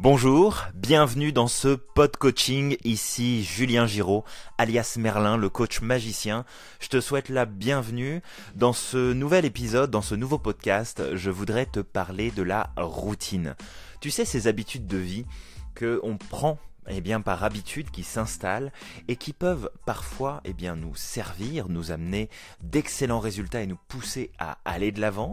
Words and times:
Bonjour, 0.00 0.68
bienvenue 0.74 1.32
dans 1.32 1.48
ce 1.48 1.74
pod 1.74 2.16
coaching. 2.16 2.76
Ici 2.84 3.42
Julien 3.42 3.84
Giraud, 3.88 4.24
alias 4.56 4.94
Merlin, 4.96 5.36
le 5.36 5.48
coach 5.48 5.80
magicien. 5.80 6.44
Je 6.78 6.86
te 6.86 7.00
souhaite 7.00 7.28
la 7.28 7.46
bienvenue 7.46 8.22
dans 8.54 8.72
ce 8.72 9.12
nouvel 9.12 9.44
épisode, 9.44 9.90
dans 9.90 10.00
ce 10.00 10.14
nouveau 10.14 10.38
podcast. 10.38 11.16
Je 11.16 11.30
voudrais 11.32 11.66
te 11.66 11.80
parler 11.80 12.30
de 12.30 12.44
la 12.44 12.70
routine. 12.76 13.56
Tu 14.00 14.12
sais, 14.12 14.24
ces 14.24 14.46
habitudes 14.46 14.86
de 14.86 14.98
vie 14.98 15.26
que 15.74 15.98
on 16.04 16.16
prend 16.16 16.58
eh 16.88 17.00
bien, 17.00 17.20
par 17.20 17.42
habitude 17.42 17.90
qui 17.90 18.04
s'installent 18.04 18.72
et 19.08 19.16
qui 19.16 19.32
peuvent 19.32 19.68
parfois 19.84 20.40
eh 20.44 20.52
bien, 20.52 20.76
nous 20.76 20.94
servir, 20.94 21.68
nous 21.68 21.90
amener 21.90 22.30
d'excellents 22.62 23.18
résultats 23.18 23.62
et 23.62 23.66
nous 23.66 23.78
pousser 23.88 24.30
à 24.38 24.58
aller 24.64 24.92
de 24.92 25.00
l'avant 25.00 25.32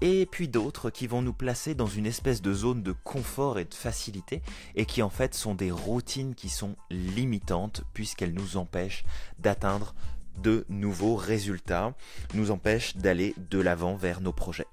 et 0.00 0.26
puis 0.26 0.48
d'autres 0.48 0.90
qui 0.90 1.06
vont 1.06 1.22
nous 1.22 1.32
placer 1.32 1.74
dans 1.74 1.86
une 1.86 2.06
espèce 2.06 2.42
de 2.42 2.52
zone 2.52 2.82
de 2.82 2.92
confort 2.92 3.58
et 3.58 3.64
de 3.64 3.74
facilité, 3.74 4.42
et 4.74 4.86
qui 4.86 5.02
en 5.02 5.10
fait 5.10 5.34
sont 5.34 5.54
des 5.54 5.70
routines 5.70 6.34
qui 6.34 6.48
sont 6.48 6.76
limitantes, 6.90 7.82
puisqu'elles 7.92 8.34
nous 8.34 8.56
empêchent 8.56 9.04
d'atteindre 9.38 9.94
de 10.38 10.64
nouveaux 10.68 11.16
résultats, 11.16 11.94
nous 12.34 12.50
empêchent 12.50 12.96
d'aller 12.96 13.34
de 13.50 13.58
l'avant 13.58 13.94
vers 13.94 14.20
nos 14.20 14.32
projets. 14.32 14.66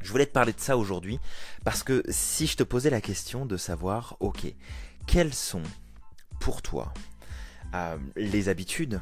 Je 0.00 0.10
voulais 0.10 0.26
te 0.26 0.32
parler 0.32 0.52
de 0.52 0.60
ça 0.60 0.76
aujourd'hui, 0.76 1.18
parce 1.64 1.82
que 1.82 2.02
si 2.08 2.46
je 2.46 2.56
te 2.56 2.62
posais 2.62 2.90
la 2.90 3.00
question 3.00 3.46
de 3.46 3.56
savoir, 3.56 4.16
ok, 4.20 4.52
quelles 5.06 5.34
sont 5.34 5.62
pour 6.40 6.60
toi 6.62 6.92
euh, 7.74 7.96
les 8.16 8.48
habitudes 8.48 9.00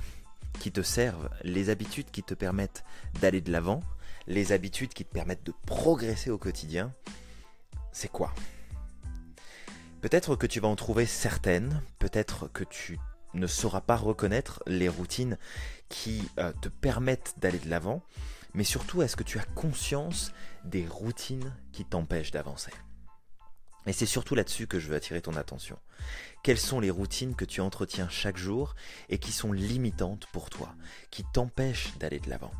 qui 0.58 0.70
te 0.72 0.82
servent, 0.82 1.30
les 1.42 1.70
habitudes 1.70 2.10
qui 2.10 2.22
te 2.22 2.34
permettent 2.34 2.84
d'aller 3.20 3.40
de 3.40 3.50
l'avant, 3.50 3.82
les 4.26 4.52
habitudes 4.52 4.92
qui 4.92 5.04
te 5.04 5.12
permettent 5.12 5.44
de 5.44 5.54
progresser 5.66 6.30
au 6.30 6.38
quotidien, 6.38 6.92
c'est 7.92 8.10
quoi? 8.10 8.32
Peut-être 10.00 10.36
que 10.36 10.46
tu 10.46 10.60
vas 10.60 10.68
en 10.68 10.76
trouver 10.76 11.06
certaines, 11.06 11.82
peut-être 11.98 12.48
que 12.52 12.64
tu 12.64 12.98
ne 13.34 13.46
sauras 13.46 13.80
pas 13.80 13.96
reconnaître 13.96 14.62
les 14.66 14.88
routines 14.88 15.38
qui 15.88 16.28
euh, 16.38 16.52
te 16.60 16.68
permettent 16.68 17.34
d'aller 17.38 17.58
de 17.58 17.68
l'avant, 17.68 18.02
mais 18.54 18.64
surtout 18.64 19.02
est-ce 19.02 19.16
que 19.16 19.22
tu 19.22 19.38
as 19.38 19.44
conscience 19.44 20.32
des 20.64 20.86
routines 20.86 21.54
qui 21.72 21.84
t'empêchent 21.84 22.32
d'avancer? 22.32 22.72
Et 23.86 23.92
c'est 23.92 24.06
surtout 24.06 24.34
là-dessus 24.34 24.66
que 24.66 24.78
je 24.78 24.88
veux 24.88 24.96
attirer 24.96 25.22
ton 25.22 25.36
attention. 25.36 25.78
Quelles 26.42 26.58
sont 26.58 26.80
les 26.80 26.90
routines 26.90 27.34
que 27.34 27.44
tu 27.44 27.60
entretiens 27.60 28.08
chaque 28.08 28.36
jour 28.36 28.74
et 29.08 29.18
qui 29.18 29.32
sont 29.32 29.52
limitantes 29.52 30.26
pour 30.32 30.50
toi, 30.50 30.74
qui 31.10 31.24
t'empêchent 31.24 31.96
d'aller 31.98 32.20
de 32.20 32.28
l'avant? 32.28 32.52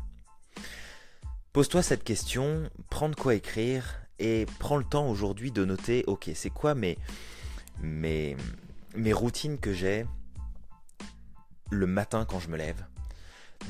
Pose-toi 1.53 1.83
cette 1.83 2.05
question, 2.05 2.69
prends 2.89 3.09
de 3.09 3.15
quoi 3.15 3.35
écrire 3.35 3.99
et 4.19 4.45
prends 4.59 4.77
le 4.77 4.85
temps 4.85 5.09
aujourd'hui 5.09 5.51
de 5.51 5.65
noter, 5.65 6.05
ok, 6.07 6.31
c'est 6.33 6.49
quoi 6.49 6.75
mes, 6.75 6.97
mes, 7.81 8.37
routines 9.11 9.57
que 9.57 9.73
j'ai 9.73 10.05
le 11.69 11.87
matin 11.87 12.23
quand 12.23 12.39
je 12.39 12.47
me 12.47 12.55
lève, 12.55 12.85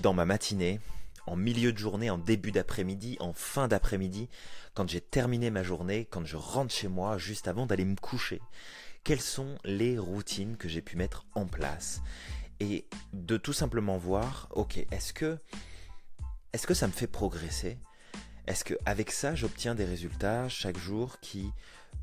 dans 0.03 0.13
ma 0.13 0.25
matinée, 0.25 0.79
en 1.25 1.35
milieu 1.35 1.73
de 1.73 1.79
journée, 1.79 2.11
en 2.11 2.19
début 2.19 2.51
d'après-midi, 2.51 3.17
en 3.19 3.33
fin 3.33 3.67
d'après-midi, 3.67 4.29
quand 4.75 4.87
j'ai 4.87 5.01
terminé 5.01 5.49
ma 5.49 5.63
journée, 5.63 6.05
quand 6.05 6.23
je 6.23 6.37
rentre 6.37 6.71
chez 6.71 6.87
moi, 6.87 7.17
juste 7.17 7.47
avant 7.47 7.65
d'aller 7.65 7.85
me 7.85 7.95
coucher. 7.95 8.43
Quelles 9.03 9.21
sont 9.21 9.57
les 9.65 9.97
routines 9.97 10.55
que 10.55 10.69
j'ai 10.69 10.83
pu 10.83 10.97
mettre 10.97 11.25
en 11.33 11.47
place 11.47 12.03
Et 12.59 12.85
de 13.13 13.37
tout 13.37 13.53
simplement 13.53 13.97
voir, 13.97 14.49
ok, 14.51 14.85
est-ce 14.91 15.13
que 15.13 15.39
est-ce 16.53 16.67
que 16.67 16.73
ça 16.73 16.87
me 16.87 16.91
fait 16.91 17.07
progresser? 17.07 17.77
Est-ce 18.47 18.63
qu'avec 18.63 19.11
ça, 19.11 19.35
j'obtiens 19.35 19.75
des 19.75 19.85
résultats 19.85 20.49
chaque 20.49 20.77
jour 20.77 21.19
qui 21.21 21.51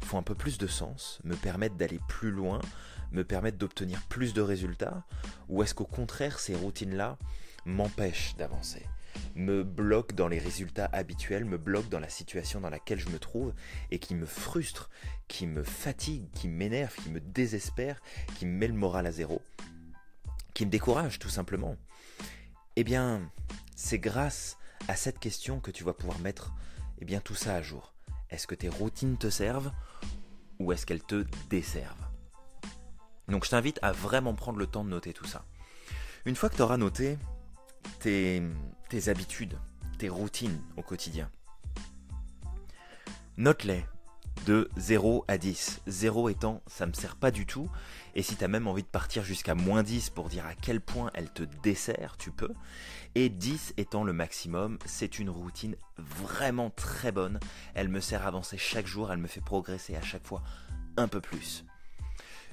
font 0.04 0.18
un 0.18 0.22
peu 0.22 0.34
plus 0.34 0.58
de 0.58 0.66
sens, 0.66 1.18
me 1.24 1.34
permettent 1.34 1.76
d'aller 1.76 2.00
plus 2.08 2.30
loin, 2.30 2.60
me 3.12 3.24
permettent 3.24 3.58
d'obtenir 3.58 4.00
plus 4.08 4.34
de 4.34 4.40
résultats? 4.40 5.04
Ou 5.48 5.62
est-ce 5.62 5.74
qu'au 5.74 5.84
contraire, 5.84 6.38
ces 6.38 6.54
routines-là 6.54 7.18
m'empêchent 7.64 8.36
d'avancer 8.36 8.84
me 9.34 9.64
bloquent 9.64 10.14
dans 10.14 10.28
les 10.28 10.38
résultats 10.38 10.88
habituels, 10.92 11.44
me 11.44 11.58
bloquent 11.58 11.88
dans 11.88 12.00
la 12.00 12.08
situation 12.08 12.60
dans 12.60 12.70
laquelle 12.70 13.00
je 13.00 13.08
me 13.08 13.18
trouve 13.18 13.52
et 13.90 13.98
qui 13.98 14.14
me 14.14 14.26
frustre, 14.26 14.90
qui 15.28 15.46
me 15.46 15.62
fatigue, 15.62 16.30
qui 16.32 16.48
m'énerve, 16.48 16.94
qui 16.94 17.10
me 17.10 17.20
désespère, 17.20 18.00
qui 18.36 18.46
me 18.46 18.52
met 18.52 18.68
le 18.68 18.74
moral 18.74 19.06
à 19.06 19.12
zéro, 19.12 19.42
qui 20.54 20.66
me 20.66 20.70
décourage 20.70 21.18
tout 21.18 21.28
simplement? 21.28 21.76
Eh 22.76 22.84
bien, 22.84 23.30
c'est 23.80 24.00
grâce 24.00 24.58
à 24.88 24.96
cette 24.96 25.20
question 25.20 25.60
que 25.60 25.70
tu 25.70 25.84
vas 25.84 25.92
pouvoir 25.92 26.18
mettre 26.18 26.52
eh 27.00 27.04
bien, 27.04 27.20
tout 27.20 27.36
ça 27.36 27.54
à 27.54 27.62
jour. 27.62 27.94
Est-ce 28.28 28.48
que 28.48 28.56
tes 28.56 28.68
routines 28.68 29.16
te 29.16 29.30
servent 29.30 29.70
ou 30.58 30.72
est-ce 30.72 30.84
qu'elles 30.84 31.04
te 31.04 31.24
desservent? 31.48 32.08
Donc 33.28 33.44
je 33.44 33.50
t'invite 33.50 33.78
à 33.80 33.92
vraiment 33.92 34.34
prendre 34.34 34.58
le 34.58 34.66
temps 34.66 34.82
de 34.82 34.90
noter 34.90 35.12
tout 35.12 35.26
ça. 35.26 35.44
Une 36.24 36.34
fois 36.34 36.48
que 36.48 36.56
tu 36.56 36.62
auras 36.62 36.76
noté 36.76 37.18
tes, 38.00 38.42
tes 38.88 39.08
habitudes, 39.10 39.56
tes 39.98 40.08
routines 40.08 40.60
au 40.76 40.82
quotidien, 40.82 41.30
note-les 43.36 43.86
de 44.46 44.70
0 44.76 45.24
à 45.28 45.38
10. 45.38 45.80
0 45.86 46.28
étant 46.28 46.62
ça 46.66 46.86
me 46.86 46.92
sert 46.92 47.16
pas 47.16 47.30
du 47.30 47.46
tout. 47.46 47.68
Et 48.14 48.22
si 48.22 48.36
tu 48.36 48.44
as 48.44 48.48
même 48.48 48.66
envie 48.66 48.82
de 48.82 48.88
partir 48.88 49.22
jusqu'à 49.22 49.54
moins 49.54 49.82
10 49.82 50.10
pour 50.10 50.28
dire 50.28 50.46
à 50.46 50.54
quel 50.54 50.80
point 50.80 51.10
elle 51.14 51.30
te 51.30 51.42
dessert, 51.62 52.16
tu 52.18 52.30
peux. 52.30 52.52
Et 53.14 53.28
10 53.28 53.74
étant 53.76 54.04
le 54.04 54.12
maximum, 54.12 54.78
c'est 54.84 55.18
une 55.18 55.30
routine 55.30 55.76
vraiment 55.96 56.70
très 56.70 57.12
bonne. 57.12 57.40
Elle 57.74 57.88
me 57.88 58.00
sert 58.00 58.22
à 58.22 58.28
avancer 58.28 58.58
chaque 58.58 58.86
jour, 58.86 59.12
elle 59.12 59.18
me 59.18 59.28
fait 59.28 59.40
progresser 59.40 59.96
à 59.96 60.02
chaque 60.02 60.26
fois 60.26 60.42
un 60.96 61.08
peu 61.08 61.20
plus. 61.20 61.64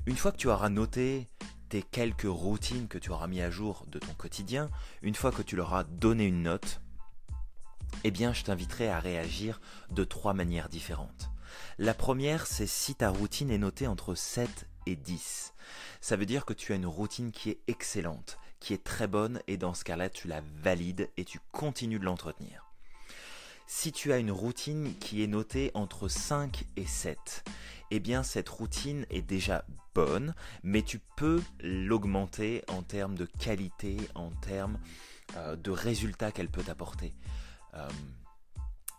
Une 0.05 0.17
fois 0.17 0.31
que 0.31 0.37
tu 0.37 0.47
auras 0.47 0.69
noté 0.69 1.27
tes 1.69 1.81
quelques 1.81 2.27
routines 2.27 2.87
que 2.87 2.99
tu 2.99 3.09
auras 3.09 3.27
mis 3.27 3.41
à 3.41 3.49
jour 3.49 3.85
de 3.87 3.99
ton 3.99 4.13
quotidien, 4.13 4.69
une 5.01 5.15
fois 5.15 5.31
que 5.31 5.41
tu 5.41 5.55
leur 5.55 5.73
as 5.73 5.83
donné 5.83 6.25
une 6.25 6.43
note, 6.43 6.79
eh 8.03 8.11
bien 8.11 8.33
je 8.33 8.43
t'inviterai 8.43 8.87
à 8.87 8.99
réagir 8.99 9.59
de 9.89 10.03
trois 10.03 10.33
manières 10.33 10.69
différentes. 10.69 11.24
La 11.77 11.93
première, 11.93 12.47
c'est 12.47 12.67
si 12.67 12.95
ta 12.95 13.09
routine 13.09 13.51
est 13.51 13.57
notée 13.57 13.87
entre 13.87 14.15
7 14.15 14.67
et 14.85 14.95
10. 14.95 15.53
Ça 16.01 16.15
veut 16.15 16.25
dire 16.25 16.45
que 16.45 16.53
tu 16.53 16.73
as 16.73 16.75
une 16.75 16.85
routine 16.85 17.31
qui 17.31 17.49
est 17.49 17.59
excellente, 17.67 18.37
qui 18.59 18.73
est 18.73 18.83
très 18.83 19.07
bonne, 19.07 19.41
et 19.47 19.57
dans 19.57 19.73
ce 19.73 19.83
cas-là, 19.83 20.09
tu 20.09 20.27
la 20.27 20.41
valides 20.61 21.09
et 21.17 21.25
tu 21.25 21.39
continues 21.51 21.99
de 21.99 22.05
l'entretenir. 22.05 22.65
Si 23.67 23.91
tu 23.91 24.13
as 24.13 24.19
une 24.19 24.31
routine 24.31 24.93
qui 24.99 25.23
est 25.23 25.27
notée 25.27 25.71
entre 25.73 26.07
5 26.07 26.65
et 26.77 26.85
7, 26.85 27.43
eh 27.91 27.99
bien 27.99 28.21
cette 28.21 28.49
routine 28.49 29.07
est 29.09 29.23
déjà 29.23 29.65
bonne, 29.95 30.35
mais 30.63 30.83
tu 30.83 30.99
peux 31.15 31.41
l'augmenter 31.61 32.63
en 32.67 32.83
termes 32.83 33.15
de 33.15 33.25
qualité, 33.25 33.97
en 34.13 34.29
termes 34.29 34.77
euh, 35.35 35.55
de 35.55 35.71
résultats 35.71 36.31
qu'elle 36.31 36.49
peut 36.49 36.63
t'apporter. 36.63 37.13
Euh, 37.73 37.89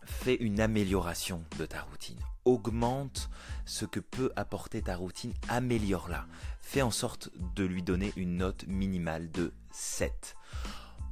fais 0.06 0.36
une 0.36 0.60
amélioration 0.60 1.44
de 1.58 1.66
ta 1.66 1.82
routine. 1.82 2.18
Augmente 2.44 3.28
ce 3.64 3.84
que 3.84 4.00
peut 4.00 4.32
apporter 4.36 4.82
ta 4.82 4.96
routine, 4.96 5.34
améliore-la. 5.48 6.26
Fais 6.60 6.82
en 6.82 6.90
sorte 6.90 7.30
de 7.54 7.64
lui 7.64 7.82
donner 7.82 8.12
une 8.16 8.38
note 8.38 8.66
minimale 8.66 9.30
de 9.30 9.52
7. 9.72 10.36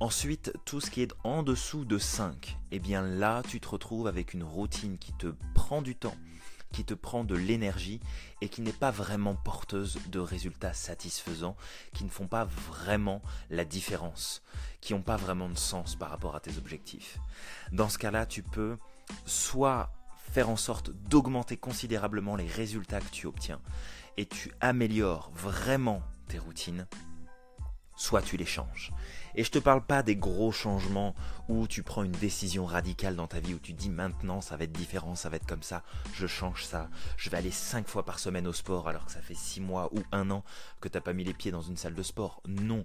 Ensuite, 0.01 0.53
tout 0.65 0.81
ce 0.81 0.91
qui 0.91 1.03
est 1.03 1.13
en 1.23 1.43
dessous 1.43 1.85
de 1.85 1.99
5, 1.99 2.57
eh 2.73 2.79
bien 2.79 3.03
là, 3.03 3.43
tu 3.49 3.61
te 3.61 3.69
retrouves 3.69 4.07
avec 4.07 4.35
une 4.35 4.43
routine 4.43 4.99
qui 4.99 5.13
te 5.13 5.35
prend 5.55 5.83
du 5.83 5.95
temps, 5.95 6.17
qui 6.75 6.85
te 6.85 6.95
prend 6.95 7.23
de 7.23 7.37
l'énergie 7.37 8.01
et 8.41 8.49
qui 8.49 8.61
n'est 8.61 8.73
pas 8.73 8.91
vraiment 8.91 9.37
porteuse 9.37 9.99
de 10.09 10.19
résultats 10.19 10.73
satisfaisants, 10.73 11.57
qui 11.93 12.05
ne 12.05 12.09
font 12.11 12.27
pas 12.27 12.45
vraiment 12.45 13.23
la 13.49 13.65
différence, 13.65 14.43
qui 14.81 14.93
n'ont 14.93 15.03
pas 15.03 15.17
vraiment 15.17 15.49
de 15.49 15.57
sens 15.57 15.95
par 15.95 16.11
rapport 16.11 16.35
à 16.35 16.41
tes 16.41 16.59
objectifs. 16.59 17.19
Dans 17.71 17.89
ce 17.89 17.97
cas-là, 17.99 18.27
tu 18.27 18.43
peux 18.43 18.77
soit 19.25 19.93
faire 20.33 20.51
en 20.51 20.57
sorte 20.57 20.91
d'augmenter 20.91 21.57
considérablement 21.57 22.35
les 22.35 22.49
résultats 22.49 23.01
que 23.01 23.11
tu 23.11 23.29
obtiens 23.29 23.61
et 24.17 24.27
tu 24.27 24.53
améliores 24.61 25.31
vraiment 25.33 26.03
tes 26.27 26.41
routines, 26.41 26.89
soit 27.95 28.23
tu 28.23 28.37
les 28.37 28.47
changes. 28.47 28.93
Et 29.37 29.45
je 29.45 29.51
te 29.51 29.59
parle 29.59 29.85
pas 29.85 30.03
des 30.03 30.17
gros 30.17 30.53
changements 30.53 31.15
où 31.49 31.67
tu 31.67 31.83
prends 31.83 32.05
une 32.05 32.13
décision 32.13 32.65
radicale 32.65 33.17
dans 33.17 33.27
ta 33.27 33.41
vie, 33.41 33.55
où 33.55 33.59
tu 33.59 33.73
dis 33.73 33.91
maintenant 33.91 34.41
ça 34.41 34.57
va 34.57 34.65
être 34.65 34.73
différent, 34.73 35.15
ça 35.15 35.29
va 35.29 35.37
être 35.37 35.47
comme 35.47 35.63
ça, 35.63 35.83
je 36.15 36.27
change 36.27 36.65
ça, 36.65 36.89
je 37.17 37.31
vais 37.31 37.37
aller 37.37 37.51
5 37.51 37.89
fois 37.89 38.05
par 38.05 38.19
semaine 38.19 38.47
au 38.47 38.53
sport 38.53 38.89
alors 38.89 39.07
que 39.07 39.13
ça 39.13 39.21
fait 39.21 39.35
6 39.35 39.61
mois 39.61 39.93
ou 39.93 40.03
un 40.13 40.31
an 40.31 40.45
que 40.81 40.89
t'as 40.89 41.01
pas 41.01 41.13
mis 41.13 41.25
les 41.25 41.35
pieds 41.35 41.51
dans 41.51 41.63
une 41.63 41.77
salle 41.77 41.95
de 41.95 42.03
sport. 42.03 42.43
Non, 42.47 42.85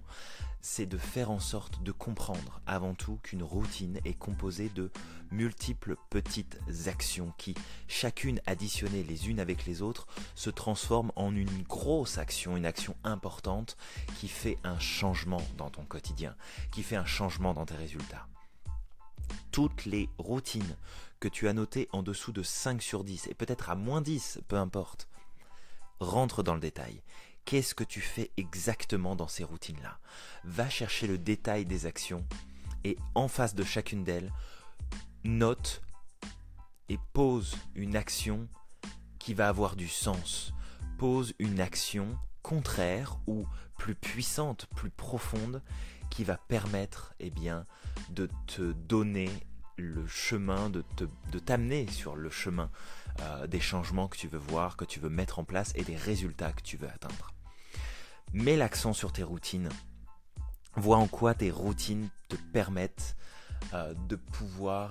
c'est 0.60 0.86
de 0.86 0.98
faire 0.98 1.30
en 1.30 1.40
sorte 1.40 1.82
de 1.82 1.92
comprendre 1.92 2.60
avant 2.66 2.94
tout 2.94 3.18
qu'une 3.22 3.42
routine 3.42 3.98
est 4.04 4.14
composée 4.14 4.70
de 4.74 4.90
multiples 5.30 5.96
petites 6.10 6.58
actions 6.86 7.32
qui, 7.38 7.54
chacune 7.88 8.40
additionnées 8.46 9.04
les 9.04 9.28
unes 9.28 9.40
avec 9.40 9.64
les 9.64 9.80
autres, 9.80 10.06
se 10.34 10.50
transforment 10.50 11.12
en 11.16 11.34
une 11.34 11.62
grosse 11.62 12.18
action, 12.18 12.56
une 12.56 12.66
action 12.66 12.96
importante 13.04 13.76
qui 14.18 14.28
fait 14.28 14.58
un 14.64 14.78
changement 14.78 15.42
dans 15.56 15.70
ton 15.70 15.84
quotidien, 15.84 16.34
qui 16.70 16.82
fait 16.82 16.96
un 16.96 17.04
changement 17.04 17.54
dans 17.54 17.66
tes 17.66 17.74
résultats. 17.74 18.26
Toutes 19.50 19.84
les 19.84 20.08
routines 20.18 20.76
que 21.20 21.28
tu 21.28 21.48
as 21.48 21.52
notées 21.52 21.88
en 21.92 22.02
dessous 22.02 22.32
de 22.32 22.42
5 22.42 22.82
sur 22.82 23.04
10, 23.04 23.28
et 23.28 23.34
peut-être 23.34 23.70
à 23.70 23.74
moins 23.74 24.00
10, 24.00 24.40
peu 24.48 24.56
importe, 24.56 25.08
rentre 26.00 26.42
dans 26.42 26.54
le 26.54 26.60
détail. 26.60 27.02
Qu'est-ce 27.44 27.74
que 27.74 27.84
tu 27.84 28.00
fais 28.00 28.30
exactement 28.36 29.16
dans 29.16 29.28
ces 29.28 29.44
routines-là? 29.44 29.98
Va 30.44 30.68
chercher 30.68 31.06
le 31.06 31.18
détail 31.18 31.66
des 31.66 31.86
actions 31.86 32.24
et 32.84 32.96
en 33.14 33.28
face 33.28 33.54
de 33.54 33.64
chacune 33.64 34.04
d'elles, 34.04 34.32
note 35.24 35.82
et 36.88 36.98
pose 37.12 37.56
une 37.74 37.96
action 37.96 38.48
qui 39.18 39.34
va 39.34 39.48
avoir 39.48 39.76
du 39.76 39.88
sens. 39.88 40.52
Pose 40.98 41.34
une 41.38 41.60
action 41.60 42.18
contraire 42.42 43.18
ou 43.26 43.46
plus 43.76 43.94
puissante, 43.94 44.66
plus 44.74 44.90
profonde, 44.90 45.62
qui 46.10 46.24
va 46.24 46.36
permettre 46.36 47.14
eh 47.20 47.32
de 48.10 48.28
te 48.46 48.72
donner 48.72 49.30
le 49.76 50.06
chemin, 50.06 50.70
de, 50.70 50.82
t'amener 51.38 51.86
sur 51.86 52.14
le 52.14 52.30
chemin 52.30 52.70
euh, 53.20 53.46
des 53.46 53.60
changements 53.60 54.08
que 54.08 54.16
tu 54.16 54.28
veux 54.28 54.38
voir, 54.38 54.76
que 54.76 54.84
tu 54.84 55.00
veux 55.00 55.08
mettre 55.08 55.38
en 55.38 55.44
place 55.44 55.72
et 55.74 55.82
des 55.82 55.96
résultats 55.96 56.52
que 56.52 56.62
tu 56.62 56.76
veux 56.76 56.88
atteindre. 56.88 57.32
Mets 58.32 58.56
l'accent 58.56 58.92
sur 58.92 59.12
tes 59.12 59.22
routines. 59.22 59.68
Vois 60.76 60.98
en 60.98 61.08
quoi 61.08 61.34
tes 61.34 61.50
routines 61.50 62.08
te 62.28 62.36
permettent 62.52 63.16
euh, 63.74 63.94
de 64.08 64.16
pouvoir 64.16 64.90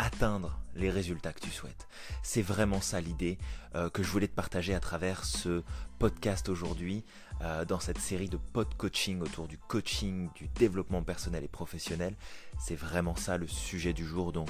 atteindre 0.00 0.58
les 0.74 0.90
résultats 0.90 1.32
que 1.32 1.40
tu 1.40 1.50
souhaites. 1.50 1.86
C'est 2.22 2.42
vraiment 2.42 2.80
ça 2.80 3.00
l'idée 3.00 3.38
euh, 3.74 3.90
que 3.90 4.02
je 4.02 4.10
voulais 4.10 4.28
te 4.28 4.34
partager 4.34 4.74
à 4.74 4.80
travers 4.80 5.24
ce 5.24 5.62
podcast 5.98 6.48
aujourd'hui, 6.48 7.04
euh, 7.42 7.66
dans 7.66 7.80
cette 7.80 7.98
série 7.98 8.28
de 8.28 8.38
pod 8.38 8.72
coaching 8.76 9.20
autour 9.20 9.46
du 9.46 9.58
coaching, 9.58 10.30
du 10.34 10.48
développement 10.48 11.02
personnel 11.02 11.44
et 11.44 11.48
professionnel. 11.48 12.14
C'est 12.58 12.76
vraiment 12.76 13.14
ça 13.14 13.36
le 13.36 13.46
sujet 13.46 13.92
du 13.92 14.06
jour. 14.06 14.32
Donc, 14.32 14.48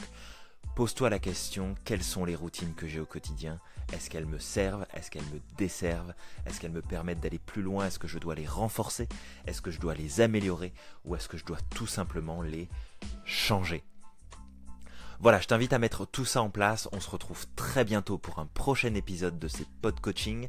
pose-toi 0.77 1.11
la 1.11 1.19
question, 1.19 1.75
quelles 1.85 2.05
sont 2.05 2.25
les 2.25 2.37
routines 2.37 2.75
que 2.75 2.87
j'ai 2.87 3.01
au 3.01 3.07
quotidien? 3.07 3.59
Est-ce 3.93 4.09
qu'elles 4.09 4.27
me 4.27 4.39
servent? 4.39 4.87
Est-ce 4.95 5.11
qu'elles 5.11 5.25
me 5.25 5.41
desservent? 5.59 6.15
Est-ce 6.47 6.61
qu'elles 6.61 6.71
me 6.71 6.83
permettent 6.83 7.21
d'aller 7.21 7.41
plus 7.41 7.63
loin? 7.63 7.87
Est-ce 7.87 7.99
que 7.99 8.07
je 8.07 8.21
dois 8.21 8.37
les 8.37 8.47
renforcer? 8.47 9.09
Est-ce 9.49 9.63
que 9.63 9.73
je 9.73 9.81
dois 9.81 9.95
les 9.95 10.21
améliorer? 10.21 10.73
Ou 11.05 11.17
est-ce 11.17 11.29
que 11.29 11.39
je 11.39 11.45
dois 11.45 11.59
tout 11.71 11.89
simplement 11.89 12.41
les 12.41 12.69
changer? 13.25 13.83
Voilà, 15.23 15.39
je 15.39 15.47
t'invite 15.47 15.75
à 15.75 15.79
mettre 15.79 16.07
tout 16.07 16.25
ça 16.25 16.41
en 16.41 16.49
place. 16.49 16.89
On 16.93 17.01
se 17.01 17.11
retrouve 17.11 17.47
très 17.55 17.85
bientôt 17.85 18.17
pour 18.17 18.39
un 18.39 18.47
prochain 18.47 18.95
épisode 18.95 19.39
de 19.39 19.49
ces 19.49 19.67
pod 19.83 20.01
coaching. 20.01 20.49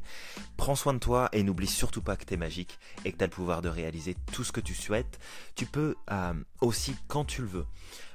Prends 0.56 0.76
soin 0.76 0.94
de 0.94 0.98
toi 0.98 1.28
et 1.32 1.42
n'oublie 1.42 1.66
surtout 1.66 2.00
pas 2.00 2.16
que 2.16 2.24
tu 2.24 2.32
es 2.32 2.38
magique 2.38 2.78
et 3.04 3.12
que 3.12 3.18
tu 3.18 3.22
as 3.22 3.26
le 3.26 3.32
pouvoir 3.32 3.60
de 3.60 3.68
réaliser 3.68 4.16
tout 4.32 4.44
ce 4.44 4.52
que 4.52 4.62
tu 4.62 4.74
souhaites. 4.74 5.20
Tu 5.56 5.66
peux 5.66 5.94
euh, 6.10 6.32
aussi, 6.62 6.96
quand 7.06 7.26
tu 7.26 7.42
le 7.42 7.48
veux, 7.48 7.66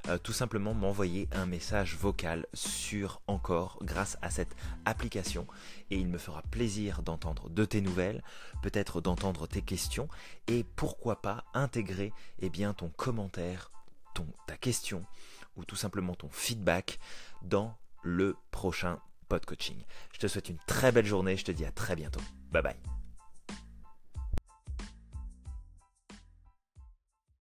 euh, 0.08 0.18
tout 0.18 0.34
simplement 0.34 0.74
m'envoyer 0.74 1.30
un 1.32 1.46
message 1.46 1.96
vocal 1.96 2.48
sur 2.56 3.22
encore 3.28 3.78
grâce 3.84 4.18
à 4.24 4.32
cette 4.32 4.56
application 4.86 5.46
et 5.92 5.98
il 5.98 6.08
me 6.08 6.18
fera 6.18 6.42
plaisir 6.42 7.04
d'entendre 7.04 7.52
de 7.52 7.66
tes 7.66 7.82
nouvelles, 7.82 8.24
peut-être 8.64 9.00
d'entendre 9.00 9.46
tes 9.46 9.62
questions 9.62 10.10
et 10.48 10.66
pourquoi 10.76 11.22
pas 11.22 11.44
intégrer 11.54 12.14
eh 12.40 12.50
bien, 12.50 12.74
ton 12.74 12.90
commentaire, 12.90 13.72
ta 14.48 14.58
question 14.58 15.06
ou 15.58 15.66
tout 15.66 15.76
simplement 15.76 16.16
ton 16.16 16.30
feedback 16.30 17.00
dans 17.42 17.78
le 18.04 18.36
prochain 18.52 19.00
pod 19.28 19.46
coaching. 19.46 19.84
Je 20.14 20.20
te 20.20 20.28
souhaite 20.28 20.50
une 20.50 20.60
très 20.68 20.92
belle 20.92 21.06
journée, 21.06 21.36
je 21.36 21.46
te 21.46 21.52
dis 21.52 21.66
à 21.66 21.72
très 21.72 21.96
bientôt. 21.96 22.22
Bye 22.52 22.64
bye. 22.64 23.07